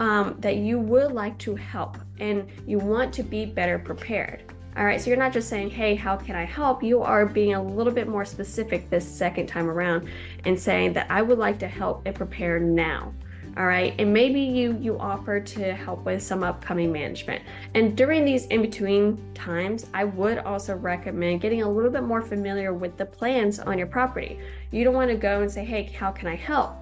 um, 0.00 0.36
that 0.38 0.56
you 0.56 0.78
would 0.78 1.12
like 1.12 1.38
to 1.38 1.54
help 1.54 1.98
and 2.18 2.46
you 2.66 2.78
want 2.78 3.12
to 3.14 3.22
be 3.22 3.44
better 3.44 3.78
prepared. 3.78 4.52
All 4.78 4.84
right, 4.84 5.00
so 5.00 5.10
you're 5.10 5.18
not 5.18 5.32
just 5.32 5.48
saying, 5.48 5.70
hey, 5.70 5.96
how 5.96 6.14
can 6.14 6.36
I 6.36 6.44
help? 6.44 6.84
You 6.84 7.02
are 7.02 7.26
being 7.26 7.54
a 7.54 7.60
little 7.62 7.92
bit 7.92 8.06
more 8.06 8.24
specific 8.24 8.88
this 8.88 9.04
second 9.04 9.48
time 9.48 9.68
around 9.68 10.08
and 10.44 10.56
saying 10.56 10.92
that 10.92 11.10
I 11.10 11.20
would 11.20 11.36
like 11.36 11.58
to 11.58 11.66
help 11.66 12.02
and 12.06 12.14
prepare 12.14 12.60
now. 12.60 13.12
All 13.56 13.66
right, 13.66 13.92
and 13.98 14.12
maybe 14.12 14.40
you 14.40 14.78
you 14.80 14.96
offer 14.96 15.40
to 15.40 15.74
help 15.74 16.04
with 16.04 16.22
some 16.22 16.44
upcoming 16.44 16.92
management. 16.92 17.42
And 17.74 17.96
during 17.96 18.24
these 18.24 18.46
in 18.46 18.62
between 18.62 19.20
times, 19.34 19.86
I 19.94 20.04
would 20.04 20.38
also 20.38 20.76
recommend 20.76 21.40
getting 21.40 21.62
a 21.62 21.68
little 21.68 21.90
bit 21.90 22.04
more 22.04 22.22
familiar 22.22 22.72
with 22.72 22.96
the 22.96 23.06
plans 23.06 23.58
on 23.58 23.78
your 23.78 23.88
property. 23.88 24.38
You 24.70 24.84
don't 24.84 24.94
want 24.94 25.10
to 25.10 25.16
go 25.16 25.40
and 25.40 25.50
say, 25.50 25.64
hey, 25.64 25.90
how 25.98 26.12
can 26.12 26.28
I 26.28 26.36
help? 26.36 26.76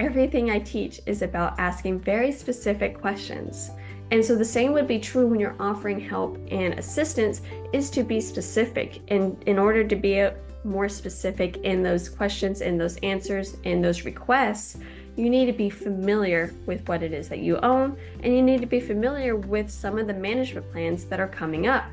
Everything 0.00 0.50
I 0.50 0.58
teach 0.58 1.00
is 1.06 1.22
about 1.22 1.58
asking 1.58 2.00
very 2.00 2.30
specific 2.30 3.00
questions. 3.00 3.70
And 4.10 4.24
so 4.24 4.36
the 4.36 4.44
same 4.44 4.72
would 4.72 4.86
be 4.86 4.98
true 4.98 5.26
when 5.26 5.40
you're 5.40 5.56
offering 5.58 5.98
help 5.98 6.38
and 6.50 6.74
assistance 6.74 7.42
is 7.72 7.90
to 7.90 8.02
be 8.02 8.20
specific. 8.20 9.00
And 9.08 9.42
in 9.44 9.58
order 9.58 9.82
to 9.82 9.96
be 9.96 10.20
uh, 10.20 10.32
more 10.64 10.88
specific 10.88 11.58
in 11.58 11.82
those 11.82 12.08
questions, 12.08 12.60
in 12.60 12.78
those 12.78 12.96
answers, 12.98 13.56
in 13.64 13.80
those 13.80 14.04
requests, 14.04 14.78
you 15.16 15.30
need 15.30 15.46
to 15.46 15.52
be 15.52 15.70
familiar 15.70 16.52
with 16.66 16.86
what 16.88 17.02
it 17.02 17.12
is 17.12 17.28
that 17.28 17.38
you 17.38 17.56
own 17.58 17.96
and 18.22 18.34
you 18.34 18.42
need 18.42 18.60
to 18.60 18.66
be 18.66 18.80
familiar 18.80 19.34
with 19.34 19.70
some 19.70 19.98
of 19.98 20.06
the 20.06 20.14
management 20.14 20.70
plans 20.72 21.04
that 21.06 21.20
are 21.20 21.28
coming 21.28 21.66
up. 21.66 21.84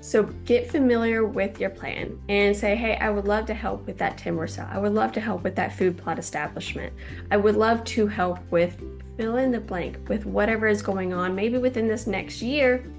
So 0.00 0.22
get 0.44 0.70
familiar 0.70 1.26
with 1.26 1.60
your 1.60 1.70
plan 1.70 2.18
and 2.28 2.56
say, 2.56 2.74
hey, 2.74 2.96
I 2.96 3.10
would 3.10 3.26
love 3.26 3.46
to 3.46 3.54
help 3.54 3.86
with 3.86 3.98
that 3.98 4.16
timber 4.16 4.46
sale. 4.46 4.68
I 4.70 4.78
would 4.78 4.94
love 4.94 5.12
to 5.12 5.20
help 5.20 5.42
with 5.42 5.54
that 5.56 5.76
food 5.76 5.98
plot 5.98 6.18
establishment. 6.18 6.92
I 7.30 7.36
would 7.36 7.56
love 7.56 7.84
to 7.84 8.06
help 8.06 8.38
with 8.50 8.80
fill 9.18 9.36
in 9.36 9.50
the 9.50 9.60
blank 9.60 10.08
with 10.08 10.24
whatever 10.24 10.66
is 10.66 10.80
going 10.80 11.12
on, 11.12 11.34
maybe 11.34 11.58
within 11.58 11.86
this 11.86 12.06
next 12.06 12.40
year. 12.40 12.90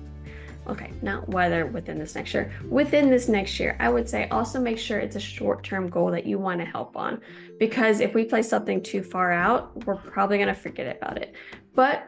Okay, 0.67 0.91
not 1.01 1.27
whether 1.29 1.65
within 1.65 1.97
this 1.97 2.13
next 2.13 2.31
year, 2.35 2.53
within 2.69 3.09
this 3.09 3.27
next 3.27 3.59
year, 3.59 3.75
I 3.79 3.89
would 3.89 4.07
say 4.07 4.29
also 4.29 4.59
make 4.59 4.77
sure 4.77 4.99
it's 4.99 5.15
a 5.15 5.19
short 5.19 5.63
term 5.63 5.89
goal 5.89 6.11
that 6.11 6.27
you 6.27 6.37
want 6.37 6.59
to 6.59 6.65
help 6.65 6.95
on. 6.95 7.21
Because 7.57 8.01
if 8.01 8.13
we 8.13 8.25
place 8.25 8.47
something 8.47 8.83
too 8.83 9.01
far 9.01 9.31
out, 9.31 9.83
we're 9.87 9.95
probably 9.95 10.37
going 10.37 10.49
to 10.49 10.53
forget 10.53 10.95
about 10.95 11.17
it. 11.17 11.33
But 11.73 12.07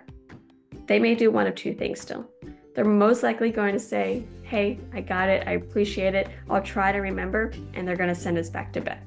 they 0.86 1.00
may 1.00 1.16
do 1.16 1.32
one 1.32 1.48
of 1.48 1.56
two 1.56 1.74
things 1.74 2.00
still 2.00 2.30
they're 2.74 2.86
most 2.86 3.24
likely 3.24 3.52
going 3.52 3.74
to 3.74 3.80
say, 3.80 4.26
Hey, 4.44 4.80
I 4.94 5.02
got 5.02 5.30
it. 5.30 5.48
I 5.48 5.54
appreciate 5.54 6.16
it. 6.16 6.30
I'll 6.50 6.62
try 6.62 6.92
to 6.92 7.00
remember. 7.00 7.52
And 7.74 7.88
they're 7.88 7.96
going 7.96 8.14
to 8.14 8.16
send 8.16 8.38
us 8.38 8.50
back 8.50 8.74
to 8.74 8.82
bed, 8.82 9.02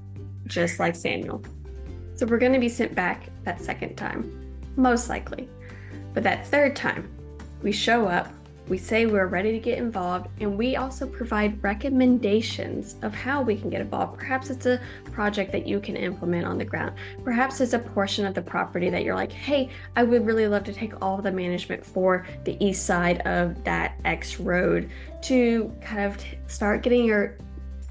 just 0.46 0.78
like 0.78 0.96
Samuel. 0.96 1.42
So 2.14 2.26
we're 2.26 2.38
going 2.38 2.52
to 2.52 2.58
be 2.58 2.68
sent 2.68 2.94
back 2.94 3.28
that 3.44 3.60
second 3.60 3.96
time, 3.96 4.43
most 4.76 5.08
likely. 5.08 5.48
But 6.12 6.22
that 6.22 6.46
third 6.46 6.76
time, 6.76 7.10
we 7.62 7.72
show 7.72 8.06
up, 8.06 8.28
we 8.68 8.78
say 8.78 9.04
we're 9.04 9.26
ready 9.26 9.52
to 9.52 9.58
get 9.58 9.76
involved, 9.76 10.28
and 10.40 10.56
we 10.56 10.76
also 10.76 11.06
provide 11.06 11.62
recommendations 11.62 12.96
of 13.02 13.14
how 13.14 13.42
we 13.42 13.56
can 13.56 13.68
get 13.68 13.82
involved. 13.82 14.18
Perhaps 14.18 14.48
it's 14.48 14.64
a 14.64 14.80
project 15.12 15.52
that 15.52 15.66
you 15.66 15.80
can 15.80 15.96
implement 15.96 16.46
on 16.46 16.56
the 16.56 16.64
ground. 16.64 16.94
Perhaps 17.24 17.60
it's 17.60 17.74
a 17.74 17.78
portion 17.78 18.24
of 18.24 18.32
the 18.32 18.40
property 18.40 18.88
that 18.88 19.04
you're 19.04 19.14
like, 19.14 19.32
hey, 19.32 19.68
I 19.96 20.02
would 20.02 20.24
really 20.24 20.48
love 20.48 20.64
to 20.64 20.72
take 20.72 21.02
all 21.02 21.20
the 21.20 21.30
management 21.30 21.84
for 21.84 22.26
the 22.44 22.56
east 22.64 22.86
side 22.86 23.20
of 23.26 23.62
that 23.64 24.00
X 24.06 24.40
road 24.40 24.90
to 25.24 25.74
kind 25.82 26.00
of 26.00 26.18
start 26.46 26.82
getting 26.82 27.04
your 27.04 27.36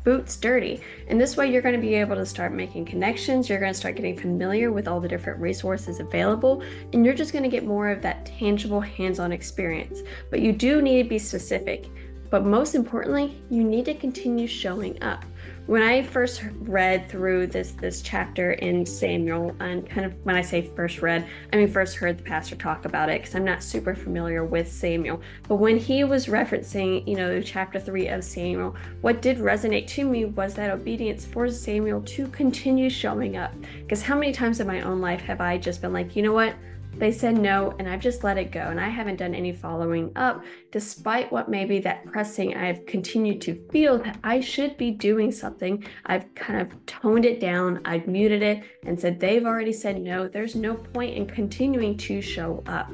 boots 0.03 0.37
dirty. 0.37 0.81
And 1.07 1.19
this 1.19 1.37
way, 1.37 1.51
you're 1.51 1.61
going 1.61 1.75
to 1.75 1.81
be 1.81 1.95
able 1.95 2.15
to 2.15 2.25
start 2.25 2.53
making 2.53 2.85
connections. 2.85 3.49
You're 3.49 3.59
going 3.59 3.73
to 3.73 3.77
start 3.77 3.95
getting 3.95 4.17
familiar 4.17 4.71
with 4.71 4.87
all 4.87 4.99
the 4.99 5.07
different 5.07 5.39
resources 5.39 5.99
available, 5.99 6.63
and 6.91 7.05
you're 7.05 7.13
just 7.13 7.33
going 7.33 7.43
to 7.43 7.49
get 7.49 7.65
more 7.65 7.89
of 7.89 8.01
that 8.01 8.25
tangible 8.25 8.81
hands 8.81 9.19
on 9.19 9.31
experience. 9.31 10.01
But 10.29 10.41
you 10.41 10.53
do 10.53 10.81
need 10.81 11.03
to 11.03 11.09
be 11.09 11.19
specific. 11.19 11.89
But 12.33 12.45
most 12.45 12.73
importantly, 12.73 13.39
you 13.51 13.63
need 13.63 13.85
to 13.85 13.93
continue 13.93 14.47
showing 14.47 14.99
up 15.03 15.23
when 15.67 15.83
I 15.83 16.01
first 16.01 16.41
read 16.61 17.07
through 17.07 17.45
this 17.45 17.73
this 17.73 18.01
chapter 18.01 18.53
in 18.53 18.87
Samuel, 18.87 19.55
and 19.59 19.87
kind 19.87 20.03
of 20.03 20.15
when 20.23 20.35
I 20.35 20.41
say 20.41 20.63
first 20.75 21.03
read, 21.03 21.27
I 21.53 21.57
mean 21.57 21.67
first 21.67 21.95
heard 21.95 22.17
the 22.17 22.23
pastor 22.23 22.55
talk 22.55 22.85
about 22.85 23.09
it 23.09 23.21
because 23.21 23.35
I'm 23.35 23.45
not 23.45 23.61
super 23.61 23.93
familiar 23.93 24.43
with 24.43 24.67
Samuel. 24.67 25.21
But 25.47 25.57
when 25.57 25.77
he 25.77 26.03
was 26.05 26.25
referencing, 26.25 27.07
you 27.07 27.17
know, 27.17 27.39
chapter 27.39 27.79
three 27.79 28.07
of 28.07 28.23
Samuel, 28.23 28.75
what 29.01 29.21
did 29.21 29.37
resonate 29.37 29.85
to 29.89 30.03
me 30.03 30.25
was 30.25 30.55
that 30.55 30.71
obedience 30.71 31.27
for 31.27 31.47
Samuel 31.51 32.01
to 32.01 32.25
continue 32.29 32.89
showing 32.89 33.37
up. 33.37 33.53
Because 33.81 34.01
how 34.01 34.15
many 34.15 34.33
times 34.33 34.59
in 34.59 34.65
my 34.65 34.81
own 34.81 35.01
life 35.01 35.21
have 35.21 35.39
I 35.39 35.59
just 35.59 35.83
been 35.83 35.93
like, 35.93 36.15
you 36.15 36.23
know 36.23 36.33
what? 36.33 36.55
They 36.97 37.11
said 37.11 37.37
no, 37.37 37.73
and 37.79 37.89
I've 37.89 37.99
just 37.99 38.23
let 38.23 38.37
it 38.37 38.51
go, 38.51 38.61
and 38.61 38.79
I 38.79 38.87
haven't 38.87 39.17
done 39.17 39.33
any 39.33 39.51
following 39.51 40.11
up, 40.15 40.43
despite 40.71 41.31
what 41.31 41.49
maybe 41.49 41.79
that 41.79 42.05
pressing 42.05 42.55
I've 42.55 42.85
continued 42.85 43.41
to 43.41 43.55
feel 43.71 43.97
that 43.99 44.19
I 44.23 44.39
should 44.39 44.77
be 44.77 44.91
doing 44.91 45.31
something. 45.31 45.83
I've 46.05 46.33
kind 46.35 46.61
of 46.61 46.85
toned 46.85 47.25
it 47.25 47.39
down, 47.39 47.81
I've 47.83 48.07
muted 48.07 48.43
it, 48.43 48.63
and 48.85 48.99
said 48.99 49.19
they've 49.19 49.45
already 49.45 49.73
said 49.73 49.99
no. 49.99 50.27
There's 50.27 50.55
no 50.55 50.75
point 50.75 51.15
in 51.15 51.25
continuing 51.25 51.97
to 51.97 52.21
show 52.21 52.63
up. 52.67 52.91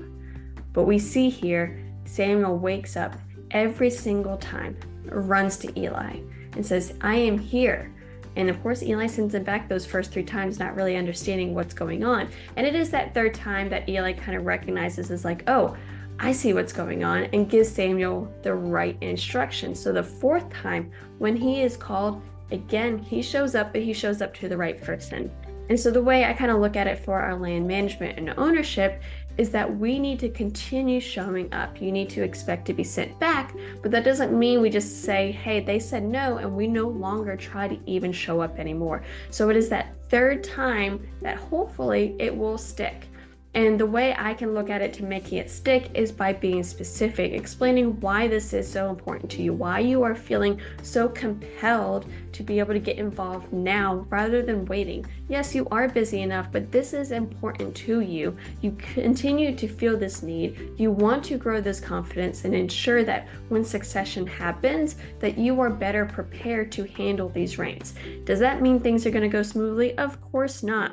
But 0.72 0.84
we 0.84 0.98
see 0.98 1.30
here 1.30 1.78
Samuel 2.06 2.58
wakes 2.58 2.96
up 2.96 3.16
every 3.52 3.90
single 3.90 4.38
time, 4.38 4.78
runs 5.06 5.58
to 5.58 5.80
Eli, 5.80 6.22
and 6.56 6.66
says, 6.66 6.94
I 7.02 7.16
am 7.16 7.38
here. 7.38 7.94
And 8.36 8.50
of 8.50 8.62
course, 8.62 8.84
Eli 8.84 9.08
sends 9.08 9.36
him 9.36 9.44
back 9.44 9.68
those 9.68 9.86
first 9.86 10.12
three 10.12 10.24
times, 10.24 10.60
not 10.60 10.76
really 10.76 10.96
understanding 10.96 11.54
what's 11.54 11.74
going 11.74 12.04
on. 12.04 12.30
And 12.56 12.66
it 12.66 12.76
is 12.76 12.90
that 12.92 13.14
third 13.14 13.34
time 13.34 13.70
that 13.70 13.88
Eli 13.90 14.14
kind 14.14 14.38
of 14.38 14.46
recognizes 14.46 15.12
is 15.12 15.26
like, 15.26 15.44
oh, 15.48 15.76
I 16.20 16.32
see 16.34 16.54
what's 16.54 16.74
going 16.74 17.04
on, 17.04 17.24
and 17.34 17.50
gives 17.50 17.70
Samuel 17.70 18.30
the 18.42 18.54
right 18.54 18.98
instructions. 19.00 19.80
So 19.80 19.94
the 19.94 20.04
fourth 20.04 20.50
time, 20.50 20.92
when 21.18 21.36
he 21.36 21.62
is 21.62 21.78
called, 21.78 22.22
again, 22.52 22.98
he 22.98 23.22
shows 23.22 23.56
up, 23.56 23.72
but 23.72 23.82
he 23.82 23.94
shows 23.94 24.22
up 24.22 24.34
to 24.36 24.50
the 24.50 24.58
right 24.58 24.82
person. 24.82 25.32
And 25.70 25.80
so 25.80 25.92
the 25.92 26.02
way 26.02 26.26
I 26.26 26.34
kind 26.34 26.52
of 26.52 26.60
look 26.60 26.76
at 26.76 26.88
it 26.88 27.00
for 27.00 27.20
our 27.20 27.38
land 27.38 27.68
management 27.68 28.18
and 28.18 28.34
ownership 28.38 29.02
is 29.40 29.50
that 29.52 29.78
we 29.78 29.98
need 30.00 30.20
to 30.20 30.28
continue 30.28 31.00
showing 31.00 31.52
up. 31.54 31.82
You 31.82 31.94
need 31.94 32.10
to 32.10 32.22
expect 32.22 32.66
to 32.66 32.74
be 32.74 32.84
sent 32.84 33.18
back, 33.22 33.56
but 33.82 33.90
that 33.90 34.04
doesn't 34.04 34.38
mean 34.38 34.60
we 34.60 34.70
just 34.70 35.04
say, 35.04 35.32
hey, 35.32 35.62
they 35.62 35.80
said 35.80 36.04
no, 36.04 36.38
and 36.40 36.58
we 36.58 36.68
no 36.68 36.90
longer 36.90 37.38
try 37.38 37.70
to 37.70 37.80
even 37.86 38.12
show 38.12 38.42
up 38.42 38.60
anymore. 38.60 39.02
So 39.30 39.50
it 39.50 39.56
is 39.56 39.70
that 39.70 39.96
third 40.10 40.44
time 40.44 41.08
that 41.22 41.38
hopefully 41.38 42.18
it 42.20 42.36
will 42.36 42.58
stick. 42.58 43.08
And 43.56 43.80
the 43.80 43.86
way 43.86 44.14
I 44.16 44.36
can 44.36 44.54
look 44.54 44.70
at 44.70 44.84
it 44.84 44.94
to 44.94 45.04
making 45.04 45.40
it 45.40 45.50
stick 45.50 45.90
is 45.96 46.12
by 46.12 46.34
being 46.34 46.62
specific, 46.62 47.34
explaining 47.34 48.00
why 48.00 48.28
this 48.28 48.54
is 48.54 48.72
so 48.72 48.92
important 48.92 49.32
to 49.32 49.42
you, 49.42 49.54
why 49.54 49.80
you 49.80 50.04
are 50.04 50.14
feeling 50.14 50.62
so 50.84 51.10
compelled 51.10 52.06
to 52.34 52.44
be 52.44 52.60
able 52.60 52.74
to 52.74 52.80
get 52.80 52.98
involved 52.98 53.52
now 53.52 54.06
rather 54.10 54.44
than 54.44 54.66
waiting. 54.66 55.04
Yes, 55.30 55.56
you 55.56 55.68
are 55.72 55.90
busy 55.90 56.22
enough, 56.22 56.52
but 56.52 56.72
this 56.72 56.94
is 56.94 57.12
important 57.12 57.76
to 57.78 58.02
you. 58.02 58.38
You 58.62 58.78
continue 58.94 59.56
to 59.56 59.68
feel 59.68 59.98
this 59.98 60.22
need. 60.22 60.74
You 60.78 60.92
want 60.92 61.24
to 61.26 61.38
grow 61.38 61.60
this 61.60 61.80
confidence 61.80 62.46
and 62.46 62.54
ensure 62.54 63.04
that 63.04 63.28
when 63.48 63.66
succession 63.66 64.28
happens, 64.28 64.96
that 65.20 65.40
you 65.40 65.60
are 65.60 65.72
better 65.72 66.06
prepared 66.06 66.72
to 66.74 66.84
handle 66.84 67.30
these 67.30 67.58
reins. 67.58 67.96
Does 68.26 68.40
that 68.40 68.62
mean 68.62 68.80
things 68.80 69.08
are 69.08 69.12
going 69.12 69.24
to 69.24 69.28
go 69.28 69.42
smoothly? 69.42 69.98
Of 69.98 70.22
course 70.22 70.62
not 70.62 70.92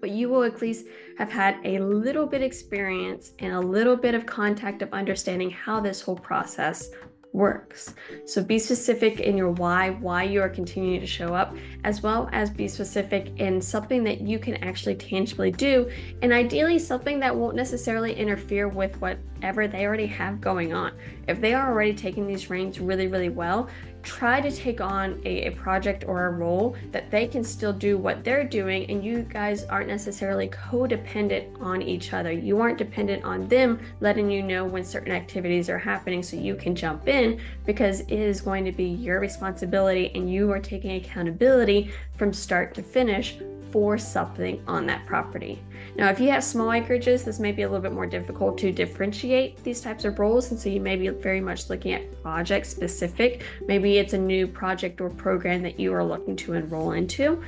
but 0.00 0.10
you 0.10 0.28
will 0.28 0.44
at 0.44 0.62
least 0.62 0.86
have 1.18 1.30
had 1.30 1.58
a 1.64 1.78
little 1.78 2.26
bit 2.26 2.42
experience 2.42 3.32
and 3.38 3.52
a 3.52 3.60
little 3.60 3.96
bit 3.96 4.14
of 4.14 4.26
contact 4.26 4.82
of 4.82 4.92
understanding 4.92 5.50
how 5.50 5.80
this 5.80 6.00
whole 6.00 6.16
process 6.16 6.90
works. 7.36 7.94
So 8.24 8.42
be 8.42 8.58
specific 8.58 9.20
in 9.20 9.36
your 9.36 9.50
why, 9.50 9.90
why 9.90 10.22
you 10.22 10.40
are 10.40 10.48
continuing 10.48 11.00
to 11.00 11.06
show 11.06 11.34
up, 11.34 11.54
as 11.84 12.02
well 12.02 12.30
as 12.32 12.48
be 12.48 12.66
specific 12.66 13.30
in 13.36 13.60
something 13.60 14.02
that 14.04 14.22
you 14.22 14.38
can 14.38 14.54
actually 14.64 14.94
tangibly 14.94 15.50
do, 15.50 15.90
and 16.22 16.32
ideally 16.32 16.78
something 16.78 17.20
that 17.20 17.36
won't 17.36 17.54
necessarily 17.54 18.14
interfere 18.14 18.68
with 18.68 18.98
whatever 19.02 19.68
they 19.68 19.84
already 19.84 20.06
have 20.06 20.40
going 20.40 20.72
on. 20.72 20.92
If 21.28 21.40
they 21.40 21.52
are 21.52 21.70
already 21.70 21.92
taking 21.92 22.26
these 22.26 22.48
reins 22.48 22.80
really, 22.80 23.06
really 23.06 23.28
well, 23.28 23.68
try 24.06 24.40
to 24.40 24.50
take 24.50 24.80
on 24.80 25.20
a, 25.24 25.48
a, 25.48 25.50
project 25.50 26.04
or 26.06 26.26
a 26.26 26.30
role 26.30 26.76
that 26.92 27.10
they 27.10 27.26
can 27.26 27.42
still 27.42 27.72
do 27.72 27.98
what 27.98 28.22
they're 28.22 28.44
doing 28.44 28.88
and 28.88 29.04
you 29.04 29.22
guys 29.22 29.64
aren't 29.64 29.88
necessarily 29.88 30.48
codependent 30.48 31.60
on 31.60 31.82
each 31.82 32.12
other. 32.12 32.30
You 32.30 32.60
aren't 32.60 32.78
dependent 32.78 33.24
on 33.24 33.48
them 33.48 33.80
letting 34.00 34.30
you 34.30 34.42
know 34.42 34.64
when 34.64 34.84
certain 34.84 35.12
activities 35.12 35.68
are 35.68 35.78
happening 35.78 36.22
so 36.22 36.36
you 36.36 36.54
can 36.54 36.74
jump 36.76 37.08
in 37.08 37.40
because 37.64 38.00
it 38.00 38.12
is 38.12 38.40
going 38.40 38.64
to 38.64 38.72
be 38.72 38.84
your 38.84 39.18
responsibility 39.18 40.12
and 40.14 40.32
you 40.32 40.52
are 40.52 40.60
taking 40.60 40.92
accountability 40.92 41.90
from 42.16 42.32
start 42.32 42.74
to 42.74 42.82
finish 42.82 43.36
for 43.70 43.98
something 43.98 44.62
on 44.66 44.86
that 44.86 45.06
property. 45.06 45.62
Now, 45.96 46.10
if 46.10 46.20
you 46.20 46.30
have 46.30 46.44
small 46.44 46.68
acreages, 46.68 47.24
this 47.24 47.38
may 47.38 47.52
be 47.52 47.62
a 47.62 47.68
little 47.68 47.82
bit 47.82 47.92
more 47.92 48.06
difficult 48.06 48.58
to 48.58 48.72
differentiate 48.72 49.62
these 49.64 49.80
types 49.80 50.04
of 50.04 50.18
roles, 50.18 50.50
and 50.50 50.60
so 50.60 50.68
you 50.68 50.80
may 50.80 50.96
be 50.96 51.08
very 51.08 51.40
much 51.40 51.70
looking 51.70 51.92
at 51.92 52.22
project 52.22 52.66
specific. 52.66 53.44
Maybe 53.66 53.98
it's 53.98 54.12
a 54.12 54.18
new 54.18 54.46
project 54.46 55.00
or 55.00 55.10
program 55.10 55.62
that 55.62 55.80
you 55.80 55.94
are 55.94 56.04
looking 56.04 56.36
to 56.36 56.52
enroll 56.54 56.92
into. 56.92 57.42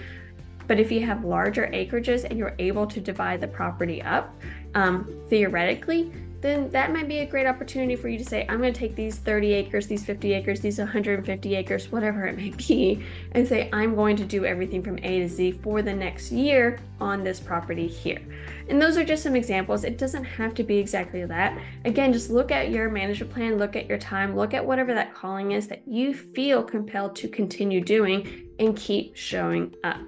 But 0.66 0.78
if 0.78 0.92
you 0.92 1.04
have 1.06 1.24
larger 1.24 1.66
acreages 1.72 2.24
and 2.24 2.38
you're 2.38 2.54
able 2.58 2.86
to 2.86 3.00
divide 3.00 3.40
the 3.40 3.48
property 3.48 4.02
up, 4.02 4.34
um, 4.74 5.10
theoretically, 5.28 6.12
then 6.40 6.70
that 6.70 6.92
might 6.92 7.08
be 7.08 7.18
a 7.18 7.26
great 7.26 7.46
opportunity 7.46 7.96
for 7.96 8.08
you 8.08 8.18
to 8.18 8.24
say, 8.24 8.46
I'm 8.48 8.58
going 8.58 8.72
to 8.72 8.78
take 8.78 8.94
these 8.94 9.16
30 9.16 9.52
acres, 9.52 9.86
these 9.86 10.04
50 10.04 10.34
acres, 10.34 10.60
these 10.60 10.78
150 10.78 11.56
acres, 11.56 11.90
whatever 11.90 12.26
it 12.26 12.36
may 12.36 12.50
be, 12.50 13.04
and 13.32 13.46
say, 13.46 13.68
I'm 13.72 13.94
going 13.94 14.16
to 14.16 14.24
do 14.24 14.44
everything 14.44 14.82
from 14.82 14.98
A 14.98 15.20
to 15.20 15.28
Z 15.28 15.52
for 15.62 15.82
the 15.82 15.92
next 15.92 16.30
year 16.30 16.78
on 17.00 17.24
this 17.24 17.40
property 17.40 17.88
here. 17.88 18.20
And 18.68 18.80
those 18.80 18.96
are 18.96 19.04
just 19.04 19.22
some 19.22 19.34
examples. 19.34 19.84
It 19.84 19.98
doesn't 19.98 20.24
have 20.24 20.54
to 20.54 20.62
be 20.62 20.78
exactly 20.78 21.24
that. 21.24 21.58
Again, 21.84 22.12
just 22.12 22.30
look 22.30 22.52
at 22.52 22.70
your 22.70 22.88
management 22.88 23.32
plan, 23.32 23.58
look 23.58 23.74
at 23.74 23.86
your 23.86 23.98
time, 23.98 24.36
look 24.36 24.54
at 24.54 24.64
whatever 24.64 24.94
that 24.94 25.14
calling 25.14 25.52
is 25.52 25.66
that 25.68 25.86
you 25.88 26.14
feel 26.14 26.62
compelled 26.62 27.16
to 27.16 27.28
continue 27.28 27.80
doing 27.80 28.48
and 28.58 28.76
keep 28.76 29.16
showing 29.16 29.74
up. 29.84 30.00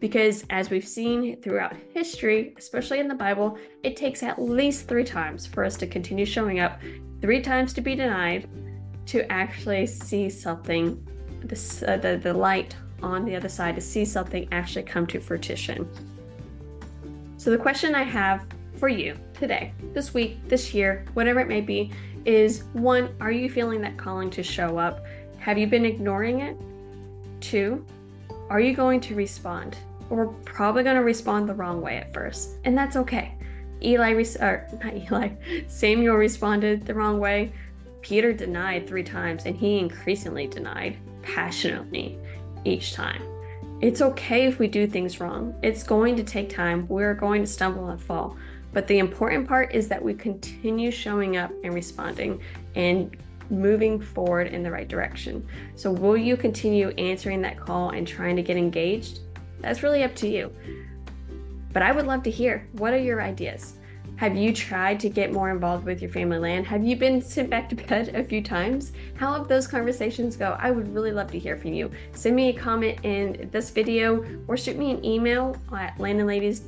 Because 0.00 0.44
as 0.48 0.70
we've 0.70 0.86
seen 0.86 1.40
throughout 1.42 1.76
history, 1.92 2.54
especially 2.56 3.00
in 3.00 3.08
the 3.08 3.14
Bible, 3.14 3.58
it 3.82 3.96
takes 3.96 4.22
at 4.22 4.40
least 4.40 4.88
three 4.88 5.04
times 5.04 5.46
for 5.46 5.62
us 5.62 5.76
to 5.76 5.86
continue 5.86 6.24
showing 6.24 6.60
up, 6.60 6.80
three 7.20 7.42
times 7.42 7.74
to 7.74 7.82
be 7.82 7.94
denied, 7.94 8.48
to 9.06 9.30
actually 9.30 9.86
see 9.86 10.30
something, 10.30 11.06
the, 11.44 11.84
uh, 11.86 11.98
the, 11.98 12.16
the 12.16 12.32
light 12.32 12.74
on 13.02 13.26
the 13.26 13.36
other 13.36 13.48
side, 13.48 13.74
to 13.74 13.80
see 13.80 14.06
something 14.06 14.48
actually 14.52 14.84
come 14.84 15.06
to 15.06 15.20
fruition. 15.20 15.86
So, 17.36 17.50
the 17.50 17.58
question 17.58 17.94
I 17.94 18.02
have 18.02 18.46
for 18.76 18.88
you 18.88 19.16
today, 19.34 19.74
this 19.92 20.14
week, 20.14 20.46
this 20.48 20.72
year, 20.72 21.04
whatever 21.12 21.40
it 21.40 21.48
may 21.48 21.60
be, 21.60 21.90
is 22.24 22.64
one, 22.72 23.14
are 23.20 23.32
you 23.32 23.50
feeling 23.50 23.80
that 23.82 23.98
calling 23.98 24.30
to 24.30 24.42
show 24.42 24.78
up? 24.78 25.04
Have 25.38 25.58
you 25.58 25.66
been 25.66 25.84
ignoring 25.84 26.40
it? 26.40 26.56
Two, 27.40 27.84
are 28.48 28.60
you 28.60 28.74
going 28.74 29.00
to 29.00 29.14
respond? 29.14 29.76
We're 30.10 30.26
probably 30.26 30.82
going 30.82 30.96
to 30.96 31.02
respond 31.02 31.48
the 31.48 31.54
wrong 31.54 31.80
way 31.80 31.96
at 31.96 32.12
first, 32.12 32.58
and 32.64 32.76
that's 32.76 32.96
okay. 32.96 33.34
Eli, 33.82 34.12
or 34.40 34.68
not 34.84 34.94
Eli, 34.94 35.30
Samuel 35.68 36.16
responded 36.16 36.84
the 36.84 36.94
wrong 36.94 37.18
way. 37.18 37.52
Peter 38.02 38.32
denied 38.32 38.86
three 38.86 39.04
times, 39.04 39.46
and 39.46 39.56
he 39.56 39.78
increasingly 39.78 40.46
denied 40.46 40.98
passionately 41.22 42.18
each 42.64 42.92
time. 42.92 43.22
It's 43.80 44.02
okay 44.02 44.46
if 44.46 44.58
we 44.58 44.68
do 44.68 44.86
things 44.86 45.20
wrong. 45.20 45.54
It's 45.62 45.82
going 45.82 46.16
to 46.16 46.24
take 46.24 46.50
time. 46.50 46.86
We're 46.88 47.14
going 47.14 47.40
to 47.42 47.46
stumble 47.46 47.88
and 47.88 48.00
fall. 48.00 48.36
But 48.72 48.86
the 48.86 48.98
important 48.98 49.48
part 49.48 49.74
is 49.74 49.88
that 49.88 50.02
we 50.02 50.12
continue 50.14 50.90
showing 50.90 51.36
up 51.36 51.50
and 51.64 51.72
responding 51.72 52.40
and 52.74 53.16
moving 53.48 54.00
forward 54.00 54.48
in 54.48 54.62
the 54.62 54.70
right 54.70 54.86
direction. 54.86 55.46
So, 55.76 55.90
will 55.90 56.16
you 56.16 56.36
continue 56.36 56.90
answering 56.90 57.42
that 57.42 57.58
call 57.58 57.90
and 57.90 58.06
trying 58.06 58.36
to 58.36 58.42
get 58.42 58.56
engaged? 58.56 59.20
That's 59.60 59.82
really 59.82 60.04
up 60.04 60.14
to 60.16 60.28
you. 60.28 60.52
But 61.72 61.82
I 61.82 61.92
would 61.92 62.06
love 62.06 62.22
to 62.24 62.30
hear 62.30 62.68
what 62.72 62.92
are 62.92 62.98
your 62.98 63.22
ideas? 63.22 63.74
Have 64.16 64.36
you 64.36 64.52
tried 64.52 65.00
to 65.00 65.08
get 65.08 65.32
more 65.32 65.50
involved 65.50 65.86
with 65.86 66.02
your 66.02 66.10
family 66.10 66.38
land? 66.38 66.66
Have 66.66 66.84
you 66.84 66.94
been 66.94 67.22
sent 67.22 67.48
back 67.48 67.70
to 67.70 67.74
bed 67.74 68.14
a 68.14 68.22
few 68.22 68.42
times? 68.42 68.92
How 69.14 69.32
have 69.32 69.48
those 69.48 69.66
conversations 69.66 70.36
go? 70.36 70.58
I 70.60 70.70
would 70.70 70.94
really 70.94 71.10
love 71.10 71.30
to 71.32 71.38
hear 71.38 71.56
from 71.56 71.72
you. 71.72 71.90
Send 72.12 72.36
me 72.36 72.50
a 72.50 72.52
comment 72.52 72.98
in 73.02 73.48
this 73.50 73.70
video 73.70 74.22
or 74.46 74.58
shoot 74.58 74.76
me 74.76 74.90
an 74.90 75.02
email 75.02 75.56
at 75.72 75.96
landandladies 75.96 76.64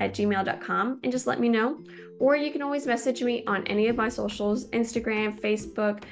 at 0.00 0.14
gmail.com 0.14 1.00
and 1.02 1.12
just 1.12 1.26
let 1.26 1.40
me 1.40 1.50
know. 1.50 1.78
Or 2.18 2.36
you 2.36 2.50
can 2.50 2.62
always 2.62 2.86
message 2.86 3.22
me 3.22 3.44
on 3.46 3.66
any 3.66 3.88
of 3.88 3.96
my 3.96 4.08
socials 4.08 4.68
Instagram, 4.68 5.38
Facebook, 5.38 6.04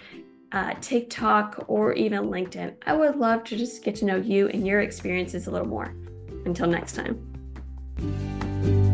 uh, 0.52 0.74
TikTok, 0.82 1.64
or 1.68 1.94
even 1.94 2.24
LinkedIn. 2.24 2.74
I 2.84 2.92
would 2.92 3.16
love 3.16 3.44
to 3.44 3.56
just 3.56 3.82
get 3.82 3.94
to 3.96 4.04
know 4.04 4.16
you 4.16 4.48
and 4.48 4.66
your 4.66 4.80
experiences 4.82 5.46
a 5.46 5.50
little 5.50 5.66
more. 5.66 5.94
Until 6.44 6.66
next 6.66 6.94
time. 6.94 8.91